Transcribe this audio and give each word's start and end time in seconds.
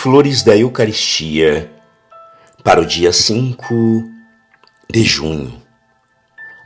Flores 0.00 0.44
da 0.44 0.56
Eucaristia 0.56 1.72
para 2.62 2.80
o 2.80 2.86
dia 2.86 3.12
5 3.12 4.08
de 4.88 5.02
junho. 5.02 5.60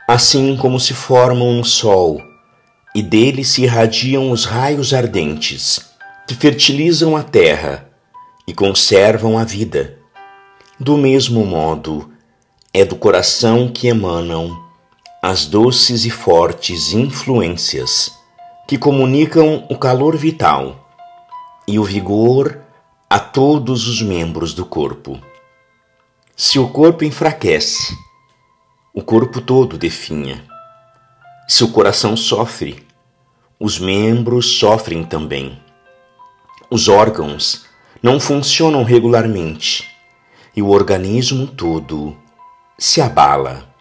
Assim 0.07 0.55
como 0.55 0.79
se 0.79 0.93
formam 0.93 1.49
um 1.49 1.63
sol 1.63 2.21
e 2.93 3.01
dele 3.01 3.43
se 3.43 3.63
irradiam 3.63 4.29
os 4.29 4.45
raios 4.45 4.93
ardentes 4.93 5.79
que 6.27 6.35
fertilizam 6.35 7.17
a 7.17 7.23
terra 7.23 7.89
e 8.45 8.53
conservam 8.53 9.39
a 9.39 9.43
vida, 9.43 9.97
do 10.79 10.95
mesmo 10.95 11.43
modo 11.43 12.13
é 12.71 12.85
do 12.85 12.95
coração 12.95 13.67
que 13.67 13.87
emanam 13.87 14.63
as 15.23 15.47
doces 15.47 16.05
e 16.05 16.11
fortes 16.11 16.93
influências 16.93 18.11
que 18.67 18.77
comunicam 18.77 19.65
o 19.71 19.75
calor 19.75 20.15
vital 20.15 20.87
e 21.67 21.79
o 21.79 21.83
vigor 21.83 22.61
a 23.13 23.19
todos 23.19 23.87
os 23.87 24.01
membros 24.01 24.55
do 24.55 24.65
corpo. 24.65 25.21
Se 26.35 26.57
o 26.57 26.67
corpo 26.69 27.03
enfraquece, 27.05 27.95
o 28.91 29.03
corpo 29.03 29.39
todo 29.39 29.77
definha. 29.77 30.43
Se 31.47 31.63
o 31.63 31.71
coração 31.71 32.17
sofre, 32.17 32.83
os 33.59 33.77
membros 33.77 34.57
sofrem 34.57 35.03
também. 35.03 35.61
Os 36.71 36.87
órgãos 36.87 37.67
não 38.01 38.19
funcionam 38.19 38.83
regularmente 38.83 39.87
e 40.55 40.63
o 40.63 40.69
organismo 40.69 41.45
todo 41.45 42.17
se 42.79 42.99
abala. 42.99 43.71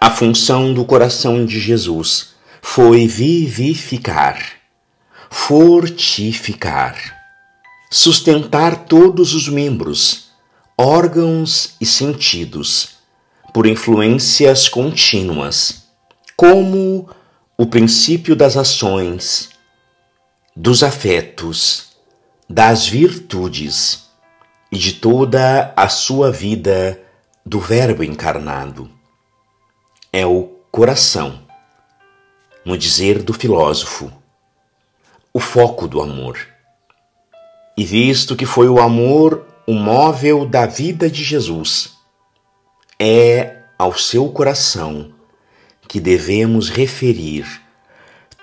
A 0.00 0.08
função 0.10 0.72
do 0.72 0.86
coração 0.86 1.44
de 1.44 1.60
Jesus 1.60 2.36
foi 2.62 3.06
vivificar, 3.06 4.42
fortificar 5.28 7.19
sustentar 7.92 8.84
todos 8.84 9.34
os 9.34 9.48
membros, 9.48 10.30
órgãos 10.78 11.74
e 11.80 11.84
sentidos 11.84 13.00
por 13.52 13.66
influências 13.66 14.68
contínuas, 14.68 15.88
como 16.36 17.10
o 17.58 17.66
princípio 17.66 18.36
das 18.36 18.56
ações, 18.56 19.50
dos 20.54 20.84
afetos, 20.84 21.88
das 22.48 22.86
virtudes 22.86 24.08
e 24.70 24.78
de 24.78 24.92
toda 24.92 25.72
a 25.76 25.88
sua 25.88 26.30
vida 26.30 27.02
do 27.44 27.58
Verbo 27.58 28.04
encarnado. 28.04 28.88
É 30.12 30.24
o 30.24 30.44
coração, 30.70 31.42
no 32.64 32.78
dizer 32.78 33.20
do 33.20 33.32
filósofo, 33.32 34.12
o 35.32 35.40
foco 35.40 35.88
do 35.88 36.00
amor. 36.00 36.49
E 37.80 37.84
visto 37.86 38.36
que 38.36 38.44
foi 38.44 38.68
o 38.68 38.78
amor 38.78 39.46
o 39.66 39.72
móvel 39.72 40.44
da 40.44 40.66
vida 40.66 41.08
de 41.08 41.24
Jesus, 41.24 41.92
é 42.98 43.62
ao 43.78 43.96
seu 43.96 44.28
coração 44.28 45.14
que 45.88 45.98
devemos 45.98 46.68
referir 46.68 47.46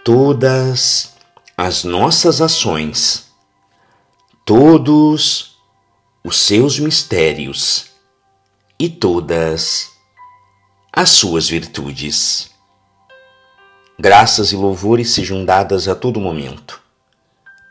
todas 0.03 1.13
as 1.55 1.83
nossas 1.83 2.41
ações, 2.41 3.27
todos 4.43 5.55
os 6.23 6.39
seus 6.39 6.79
mistérios 6.79 7.91
e 8.79 8.89
todas 8.89 9.91
as 10.91 11.11
suas 11.11 11.47
virtudes. 11.47 12.49
Graças 13.99 14.51
e 14.51 14.55
louvores 14.55 15.11
sejam 15.11 15.45
dadas 15.45 15.87
a 15.87 15.93
todo 15.93 16.19
momento 16.19 16.86